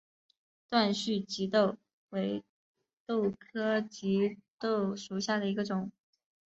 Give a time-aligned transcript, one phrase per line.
[0.67, 1.75] 短序棘豆
[2.09, 2.43] 为
[3.05, 5.91] 豆科棘豆属下的一个种。